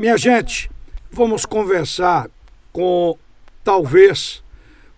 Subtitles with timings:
[0.00, 0.70] Minha gente,
[1.12, 2.30] vamos conversar
[2.72, 3.18] com
[3.62, 4.42] talvez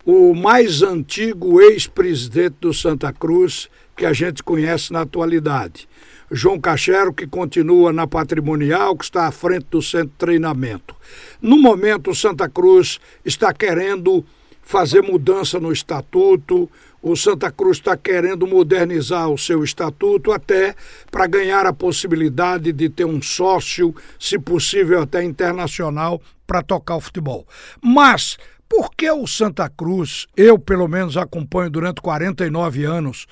[0.07, 5.88] o mais antigo ex-presidente do Santa Cruz que a gente conhece na atualidade.
[6.30, 10.95] João Cachero, que continua na Patrimonial, que está à frente do centro de treinamento.
[11.41, 14.25] No momento, o Santa Cruz está querendo
[14.62, 16.71] fazer mudança no estatuto,
[17.03, 20.77] o Santa Cruz está querendo modernizar o seu estatuto até
[21.11, 27.00] para ganhar a possibilidade de ter um sócio, se possível até internacional, para tocar o
[27.00, 27.46] futebol.
[27.82, 33.27] Mas por que o Santa Cruz, eu pelo menos acompanho durante 49 anos,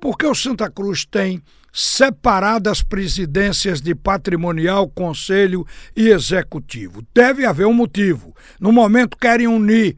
[0.00, 5.66] por que o Santa Cruz tem separadas presidências de patrimonial, conselho
[5.96, 7.02] e executivo?
[7.12, 8.34] Deve haver um motivo.
[8.60, 9.96] No momento querem unir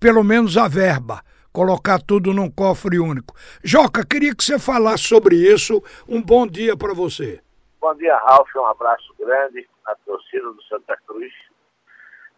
[0.00, 1.22] pelo menos a verba
[1.56, 3.34] colocar tudo num cofre único.
[3.64, 5.82] Joca, queria que você falasse sobre isso.
[6.06, 7.40] Um bom dia para você.
[7.80, 8.54] Bom dia, Ralf.
[8.54, 11.32] Um abraço grande à torcida do Santa Cruz.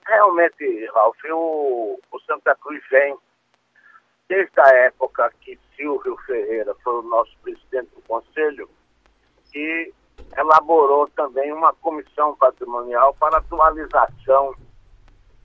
[0.07, 3.17] Realmente, Ralf, o, o Santa Cruz vem
[4.29, 8.71] desde a época que Silvio Ferreira foi o nosso presidente do conselho
[9.53, 9.93] e
[10.37, 14.55] elaborou também uma comissão patrimonial para atualização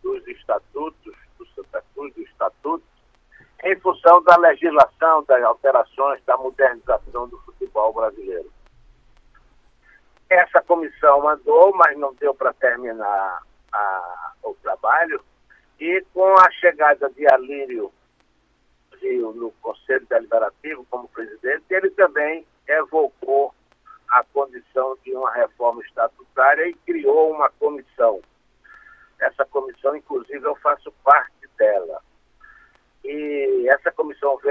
[0.04, 2.93] dos estatutos do Santa Cruz, do estatuto,
[3.64, 8.52] em função da legislação, das alterações, da modernização do futebol brasileiro.
[10.30, 13.41] Essa comissão andou, mas não deu para terminar
[13.72, 15.23] a, o trabalho,
[15.80, 17.91] e com a chegada de Alírio
[19.02, 23.53] Rio no Conselho Deliberativo como presidente, ele também evocou
[24.09, 28.22] a condição de uma reforma estatutária e criou uma comissão.
[29.19, 31.73] Essa comissão, inclusive, eu faço parte dela.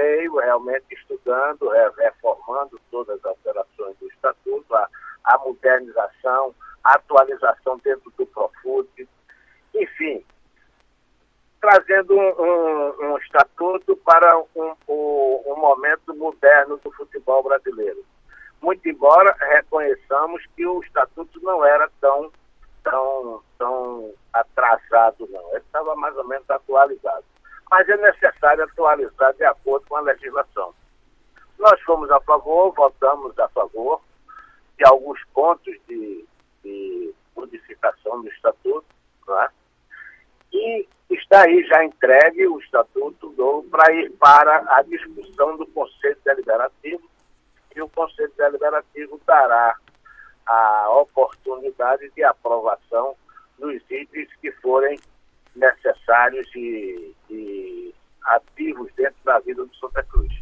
[0.03, 4.89] Veio realmente estudando, reformando todas as alterações do Estatuto, a,
[5.23, 9.07] a modernização, a atualização dentro do Profut,
[9.73, 10.25] enfim,
[11.61, 18.03] trazendo um, um, um estatuto para um, um, momento moderno do futebol brasileiro.
[18.61, 22.29] Muito embora reconheçamos que o estatuto não era tão,
[22.83, 25.49] tão, tão atrasado, não.
[25.51, 27.23] Ele estava mais ou menos atualizado
[27.73, 30.75] mas é necessário atualizar de acordo com a legislação.
[31.57, 33.99] Nós fomos a favor, votamos a favor
[34.77, 36.23] de alguns pontos de,
[36.63, 38.85] de modificação do Estatuto,
[39.27, 39.47] é?
[40.53, 43.33] e está aí já entregue o Estatuto
[43.71, 47.09] para ir para a discussão do Conselho Deliberativo,
[47.75, 49.75] e o Conselho Deliberativo dará
[50.45, 53.15] a oportunidade de aprovação
[53.57, 54.99] dos itens que forem
[55.55, 57.93] necessários e, e
[58.25, 60.33] ativos dentro da vida do Santa Cruz.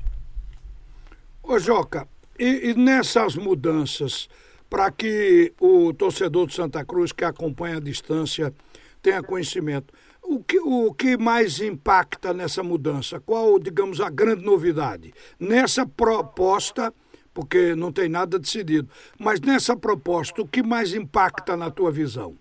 [1.44, 2.08] Ô Joca,
[2.40, 4.30] e, e nessas mudanças,
[4.70, 8.54] para que o torcedor de Santa Cruz que acompanha a distância
[9.02, 13.20] tenha conhecimento, o que, o que mais impacta nessa mudança?
[13.20, 15.14] Qual, digamos, a grande novidade?
[15.40, 16.94] Nessa proposta,
[17.34, 18.90] porque não tem nada decidido,
[19.20, 22.38] mas nessa proposta, o que mais impacta na tua visão?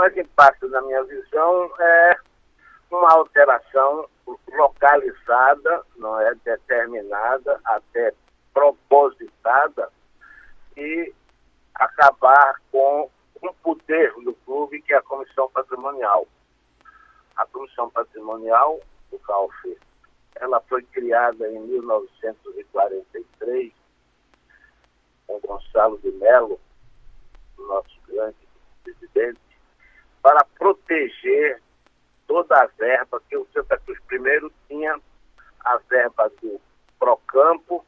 [0.00, 2.16] Mais impacta na minha visão é
[2.90, 4.08] uma alteração
[4.48, 8.14] localizada, não é determinada, até
[8.54, 9.92] propositada,
[10.74, 11.12] e
[11.74, 13.10] acabar com
[13.42, 16.26] um poder do clube que é a comissão patrimonial.
[17.36, 18.80] A comissão patrimonial
[19.10, 19.78] do CAUF,
[20.36, 23.70] ela foi criada em 1943
[25.26, 26.58] com Gonçalo de Mello,
[27.58, 28.38] nosso grande
[28.82, 29.49] presidente,
[30.22, 31.60] para proteger
[32.26, 34.98] toda a verba que o Santa Cruz primeiro tinha
[35.64, 36.60] a verba do
[36.98, 37.84] Procampo,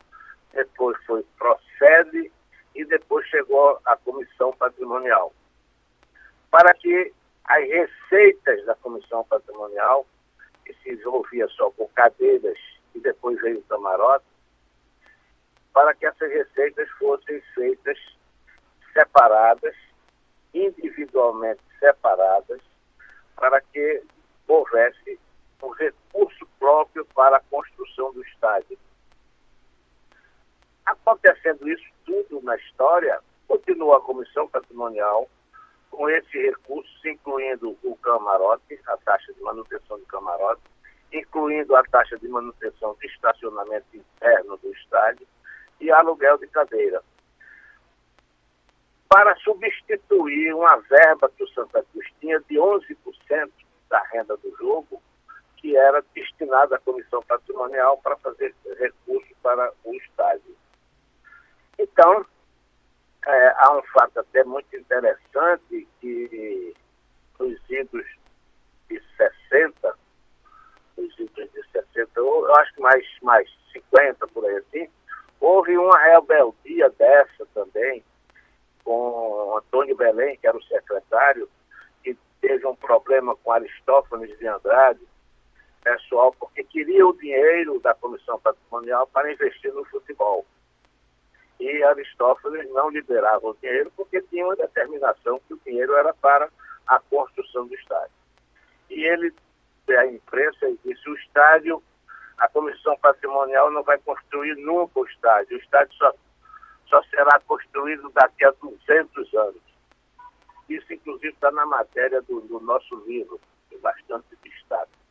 [0.53, 2.33] depois foi Procede
[2.75, 5.33] e depois chegou a Comissão Patrimonial.
[6.51, 7.13] Para que
[7.45, 10.07] as receitas da Comissão Patrimonial,
[10.65, 12.59] que se desenvolvia só com cadeiras
[12.95, 14.25] e depois veio o camarote,
[15.73, 17.99] para que essas receitas fossem feitas
[18.93, 19.75] separadas
[20.55, 22.61] individualmente separadas
[23.37, 24.03] para que
[24.47, 25.19] houvesse
[25.63, 28.79] um recurso próprio para a construção do estádio.
[30.85, 35.29] Acontecendo isso tudo na história, continua a Comissão Patrimonial
[35.91, 40.63] com esses recursos, incluindo o camarote, a taxa de manutenção do camarote,
[41.13, 45.27] incluindo a taxa de manutenção de estacionamento interno do estádio
[45.81, 47.03] e aluguel de cadeira
[49.13, 53.51] para substituir uma verba que o Santa Cruz tinha de 11%
[53.91, 55.03] da renda do jogo,
[55.59, 60.57] que era destinada à comissão patrimonial para fazer recurso para o estádio.
[61.79, 62.25] Então,
[63.27, 66.75] é, há um fato até muito interessante que
[67.39, 68.07] nos idos
[68.89, 68.99] de
[69.51, 69.95] 60,
[70.97, 74.89] nos idos de 60, eu acho que mais, mais 50 por aí assim,
[75.39, 78.03] houve uma rebeldia dessa também,
[78.93, 81.49] com Antônio Belém, que era o secretário,
[82.05, 85.01] que teve um problema com Aristófanes de Andrade,
[85.83, 90.45] pessoal, porque queria o dinheiro da Comissão Patrimonial para investir no futebol.
[91.59, 96.51] E Aristófanes não liberava o dinheiro porque tinha uma determinação que o dinheiro era para
[96.87, 98.13] a construção do estádio.
[98.91, 99.33] E ele,
[99.89, 101.83] a imprensa, disse: o estádio,
[102.37, 105.57] a Comissão Patrimonial não vai construir nunca o estádio.
[105.57, 106.13] O estádio só,
[106.93, 109.63] só será construído daqui a 200 anos.
[110.69, 113.41] Isso, inclusive, está na matéria do, do nosso livro,
[113.81, 115.03] bastante destaque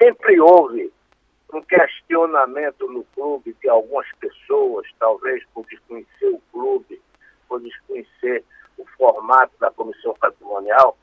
[0.00, 0.90] sempre houve
[1.52, 7.00] um questionamento no clube de algumas pessoas, talvez por desconhecer o clube,
[7.48, 8.44] por desconhecer
[8.78, 10.96] o formato da comissão patrimonial,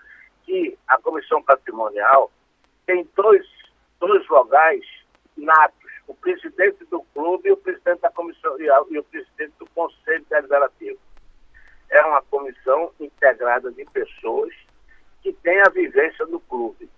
[0.43, 2.31] que a comissão patrimonial
[2.85, 3.45] tem dois,
[3.99, 4.83] dois vogais
[5.35, 10.25] natos, o presidente do clube e o presidente da comissão e o presidente do conselho
[10.29, 10.99] deliberativo.
[11.89, 14.53] É uma comissão integrada de pessoas
[15.21, 16.89] que têm a vivência do clube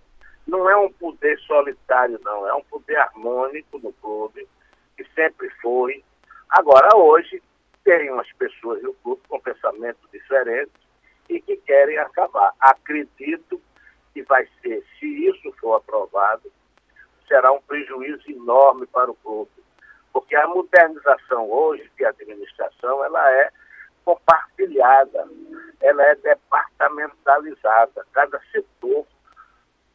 [0.50, 4.48] não é um poder solitário, não, é um poder harmônico no clube,
[4.98, 6.04] que sempre foi.
[6.50, 7.42] Agora, hoje,
[7.84, 10.72] tem umas pessoas no clube com pensamento diferente
[11.30, 12.52] e que querem acabar.
[12.60, 13.62] Acredito
[14.14, 16.52] que vai ser, se isso for aprovado,
[17.30, 19.52] será um prejuízo enorme para o clube.
[20.12, 23.52] Porque a modernização hoje de administração, ela é
[24.04, 25.30] compartilhada,
[25.80, 28.06] ela é departamentalizada.
[28.12, 29.06] Cada setor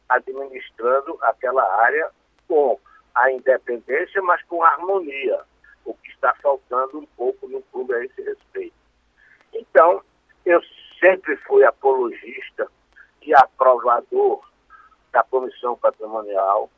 [0.09, 2.11] administrando aquela área
[2.47, 2.79] com
[3.15, 5.41] a independência, mas com harmonia,
[5.85, 8.75] o que está faltando um pouco no clube a esse respeito.
[9.53, 10.03] Então,
[10.47, 10.61] eu
[11.01, 12.69] sempre fui apologista
[13.23, 14.43] e aprovador
[15.13, 16.69] da comissão patrimonial,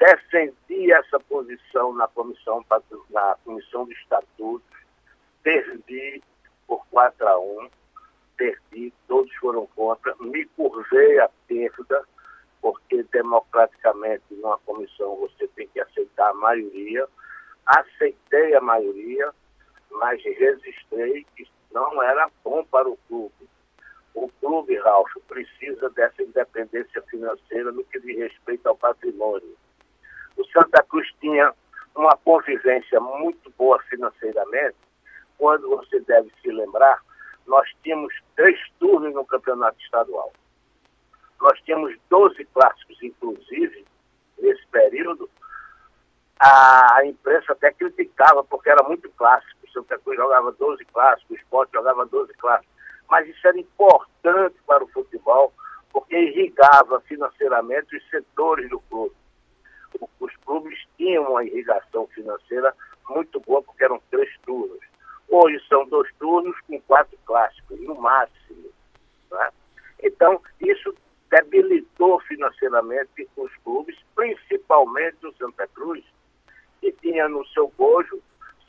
[0.00, 2.64] defendi essa posição na comissão,
[3.10, 4.78] na comissão de estatutos,
[5.42, 6.22] perdi
[6.66, 7.70] por 4 a 1,
[8.36, 12.02] perdi, todos foram contra, me curvei a perda,
[12.62, 17.06] porque democraticamente numa comissão você tem que aceitar a maioria.
[17.66, 19.32] Aceitei a maioria,
[19.90, 23.48] mas registrei que não era bom para o clube.
[24.14, 29.56] O clube, Ralf, precisa dessa independência financeira no que diz respeito ao patrimônio.
[30.40, 31.52] O Santa Cruz tinha
[31.94, 34.76] uma convivência muito boa financeiramente,
[35.36, 36.98] quando você deve se lembrar,
[37.46, 40.32] nós tínhamos três turnos no campeonato estadual.
[41.42, 43.84] Nós tínhamos 12 clássicos, inclusive,
[44.38, 45.28] nesse período.
[46.38, 49.66] A, imprensa até criticava, porque era muito clássico.
[49.66, 52.74] O Santa Cruz jogava 12 clássicos, o esporte jogava 12 clássicos.
[53.10, 55.52] Mas isso era importante para o futebol,
[55.92, 59.19] porque irrigava financeiramente os setores do clube.
[60.18, 62.74] Os clubes tinham uma irrigação financeira
[63.08, 64.80] muito boa, porque eram três turnos.
[65.28, 68.70] Hoje são dois turnos com quatro clássicos, no máximo.
[69.30, 69.50] Né?
[70.02, 70.94] Então, isso
[71.30, 76.04] debilitou financeiramente os clubes, principalmente o Santa Cruz,
[76.80, 78.20] que tinha no seu bojo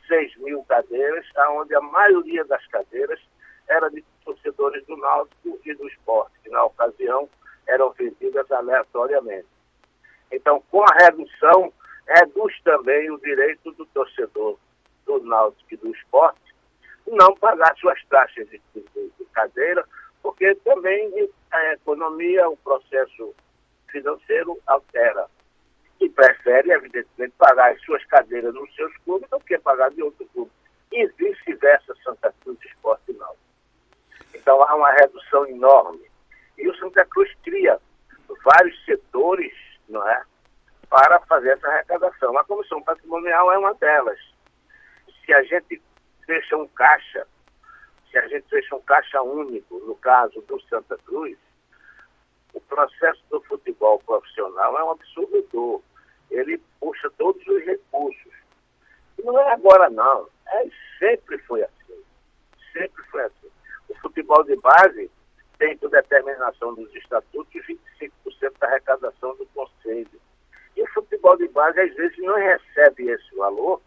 [0.07, 3.19] 6 mil cadeiras, onde a maioria das cadeiras
[3.67, 7.29] era de torcedores do Náutico e do esporte, que na ocasião
[7.67, 9.47] eram vendidas aleatoriamente.
[10.31, 11.73] Então, com a redução,
[12.07, 14.57] reduz também o direito do torcedor
[15.05, 16.51] do Náutico e do esporte
[17.07, 18.83] não pagar suas taxas de, de,
[19.17, 19.85] de cadeira,
[20.21, 23.33] porque também a economia, o processo
[23.89, 25.27] financeiro altera.
[25.99, 30.25] E prefere, evidentemente, pagar as suas cadeiras nos seus clubes do que pagar de outro
[30.33, 30.51] clube.
[30.91, 33.35] E vice-versa, Santa Cruz Esporte não.
[34.33, 36.01] Então há uma redução enorme.
[36.57, 37.79] E o Santa Cruz cria
[38.43, 39.53] vários setores,
[39.89, 40.23] não é?
[40.89, 42.37] Para fazer essa arrecadação.
[42.37, 44.19] A comissão patrimonial é uma delas.
[45.25, 45.81] Se a gente
[46.25, 47.25] fecha um caixa
[48.11, 51.37] se a gente fecha um caixa único, no caso do Santa Cruz,
[52.53, 55.81] o processo do futebol profissional é um absurdo.
[56.29, 58.33] Ele puxa todos os recursos.
[59.17, 60.27] E não é agora, não.
[60.47, 60.67] É,
[60.99, 62.03] sempre foi assim.
[62.73, 63.49] Sempre foi assim.
[63.87, 65.09] O futebol de base
[65.57, 67.61] tem, por determinação dos estatutos,
[67.99, 68.11] 25%
[68.59, 70.21] da arrecadação do conselho.
[70.75, 70.87] E o
[71.71, 73.81] base, às vezes, não recebe esse valor,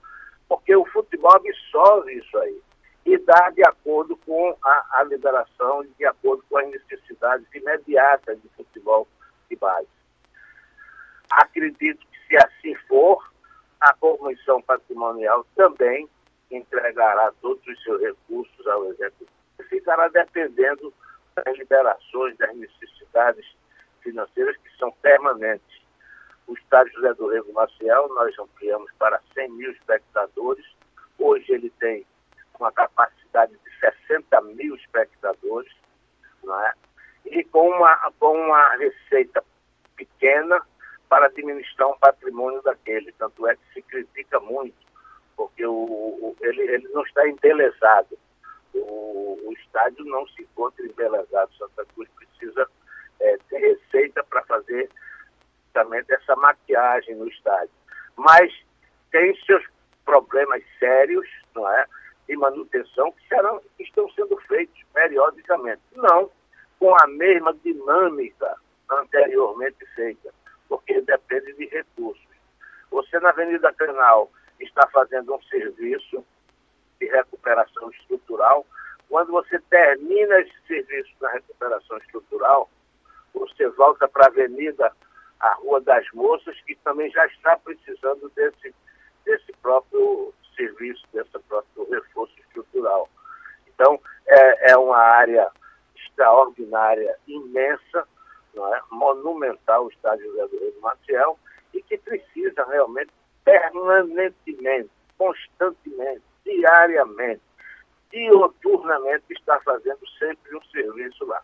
[0.48, 2.60] porque o futebol absorve isso aí
[3.06, 8.48] e dá de acordo com a, a liberação, de acordo com as necessidades imediatas de
[8.50, 9.06] futebol
[9.48, 9.88] de base.
[11.30, 13.22] Acredito que se assim for,
[13.80, 16.08] a comissão patrimonial também
[16.50, 19.30] entregará todos os seus recursos ao executivo.
[19.68, 20.92] Ficará dependendo
[21.34, 23.44] das liberações, das necessidades
[24.00, 25.83] financeiras que são permanentes.
[26.46, 30.64] O estádio José do Rego Maciel, nós ampliamos para 100 mil espectadores.
[31.18, 32.06] Hoje ele tem
[32.58, 35.72] uma capacidade de 60 mil espectadores,
[36.42, 36.72] não é?
[37.26, 39.42] e com uma, com uma receita
[39.96, 40.60] pequena
[41.08, 43.12] para administrar um patrimônio daquele.
[43.12, 44.76] Tanto é que se critica muito,
[45.36, 48.18] porque o, o ele, ele não está embelezado.
[48.74, 51.54] O, o estádio não se encontra embelezado.
[51.56, 52.68] Santa Cruz precisa
[53.20, 54.90] é, ter receita para fazer
[55.74, 57.74] também essa maquiagem no estádio.
[58.16, 58.50] Mas
[59.10, 59.62] tem seus
[60.04, 61.84] problemas sérios, não é?
[62.26, 65.82] De manutenção que, serão, que estão sendo feitos periodicamente.
[65.92, 66.30] Não
[66.78, 68.56] com a mesma dinâmica
[68.90, 70.32] anteriormente feita,
[70.68, 72.24] porque depende de recursos.
[72.90, 76.24] Você na Avenida Canal está fazendo um serviço
[77.00, 78.66] de recuperação estrutural.
[79.08, 82.70] Quando você termina esse serviço da recuperação estrutural,
[83.32, 84.92] você volta para a Avenida,
[85.44, 88.74] a Rua das Moças, que também já está precisando desse,
[89.26, 93.08] desse próprio serviço, desse próprio reforço estrutural.
[93.66, 95.50] Então, é, é uma área
[95.94, 98.08] extraordinária, imensa,
[98.56, 98.80] é?
[98.90, 101.38] monumental, o estádio do Rio do Maciel,
[101.74, 103.12] e que precisa realmente,
[103.44, 107.42] permanentemente, constantemente, diariamente,
[108.10, 111.42] dioturnamente, estar fazendo sempre um serviço lá,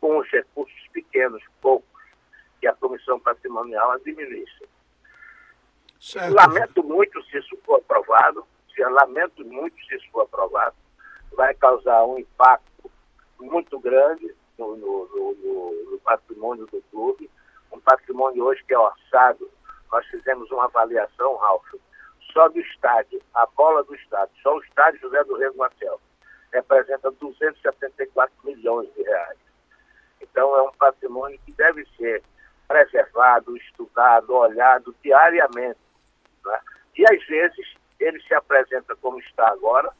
[0.00, 1.93] com os recursos pequenos, poucos,
[2.64, 4.66] que a Comissão Patrimonial administra.
[6.00, 6.32] Certo.
[6.32, 8.46] Lamento muito se isso for aprovado,
[8.78, 10.74] lamento muito se isso for aprovado,
[11.32, 12.90] vai causar um impacto
[13.38, 17.30] muito grande no, no, no, no, patrimônio do clube,
[17.70, 19.50] um patrimônio hoje que é orçado.
[19.92, 21.66] Nós fizemos uma avaliação, Ralf,
[22.32, 26.00] só do estádio, a bola do estádio, só o estádio José do Rego Marcel,
[26.50, 29.38] representa 274 milhões de reais.
[30.22, 32.22] Então é um patrimônio que deve ser
[32.66, 35.78] preservado, estudado, olhado diariamente.
[36.44, 36.60] Né?
[36.96, 39.90] E às vezes ele se apresenta como está agora,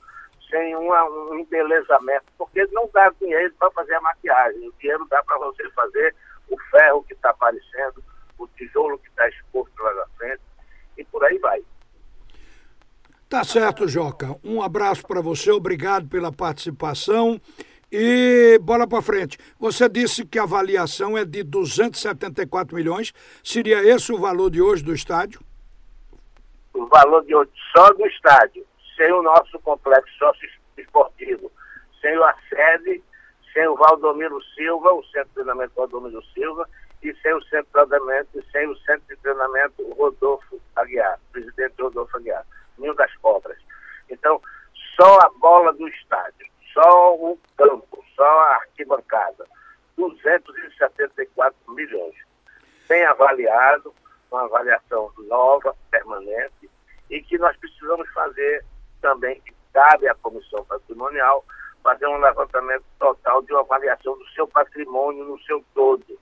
[0.50, 4.68] sem um embelezamento, porque não dá dinheiro para fazer a maquiagem.
[4.68, 6.14] O dinheiro dá para você fazer
[6.48, 8.04] o ferro que está aparecendo,
[8.38, 10.42] o tijolo que está exposto lá na frente,
[10.98, 11.62] e por aí vai.
[13.28, 14.36] Tá certo, Joca.
[14.44, 17.40] Um abraço para você, obrigado pela participação.
[17.96, 19.38] E bola para frente.
[19.56, 23.12] Você disse que a avaliação é de 274 milhões.
[23.40, 25.40] Seria esse o valor de hoje do estádio?
[26.72, 31.52] O valor de hoje só do estádio sem o nosso complexo sócio-esportivo,
[32.00, 33.00] sem a sede,
[33.52, 36.68] sem o Valdomiro Silva, o Centro de Treinamento Valdomiro Silva,
[37.00, 41.80] e sem o Centro de Treinamento, e sem o Centro de Treinamento Rodolfo Aguiar, presidente
[41.80, 42.44] Rodolfo Aguiar,
[42.76, 43.58] Ninho das Cobras.
[44.10, 44.42] Então,
[44.96, 49.46] só a bola do estádio, só o campo, só a arquibancada,
[49.96, 52.14] 274 milhões.
[52.88, 53.94] Bem avaliado,
[54.30, 56.68] uma avaliação nova, permanente,
[57.08, 58.64] e que nós precisamos fazer
[59.00, 61.44] também que cabe à Comissão Patrimonial
[61.82, 66.18] fazer um levantamento total de uma avaliação do seu patrimônio no seu todo,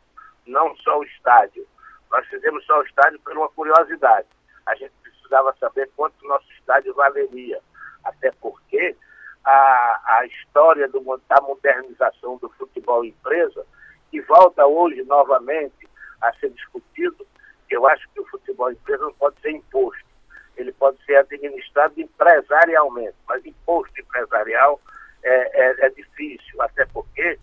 [0.46, 1.66] não só o estádio.
[2.10, 4.26] Nós fizemos só o estádio por uma curiosidade.
[4.66, 7.60] A gente precisava saber quanto o nosso estádio valeria,
[8.04, 8.96] até porque
[9.44, 13.66] a, a história do, da modernização do futebol empresa,
[14.10, 15.88] que volta hoje novamente
[16.20, 17.26] a ser discutido,
[17.70, 20.12] eu acho que o futebol empresa não pode ser imposto
[20.56, 24.80] ele pode ser administrado empresarialmente, mas imposto empresarial
[25.22, 27.38] é, é, é difícil, até porque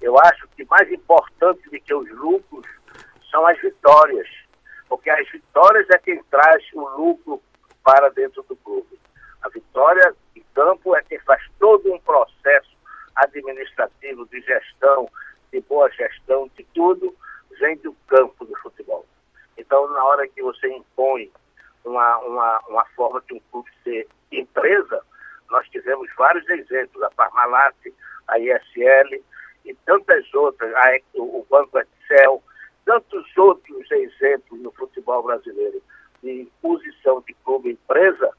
[0.00, 2.66] eu acho que mais importante do que os lucros
[3.30, 4.28] são as vitórias,
[4.88, 7.42] porque as vitórias é quem traz o lucro
[7.82, 8.98] para dentro do clube.
[9.42, 12.74] A vitória de campo é quem faz todo um processo
[13.16, 15.08] administrativo de gestão,
[15.52, 17.14] de boa gestão, de tudo,
[17.58, 19.06] vem do campo do futebol.
[19.56, 21.30] Então, na hora que você impõe
[21.84, 25.02] uma, uma, uma forma de um clube ser empresa,
[25.50, 27.76] nós tivemos vários exemplos, a Parmalat,
[28.28, 29.22] a ISL
[29.64, 32.42] e tantas outras, a, o Banco Excel,
[32.84, 35.80] tantos outros exemplos no futebol brasileiro
[36.22, 38.30] de posição de clube empresa,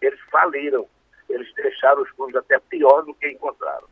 [0.00, 0.86] eles faliram.
[1.28, 3.86] Eles deixaram os clubes até pior do que encontraram.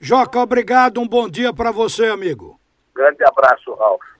[0.00, 1.00] Joca, obrigado.
[1.00, 2.58] Um bom dia para você, amigo.
[2.94, 4.02] Grande abraço, Ralf.